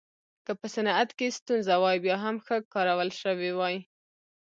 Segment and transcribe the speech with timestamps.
[0.45, 3.75] که په صنعت کې ستونزې وای بیا هم ښه کارول شوې وای.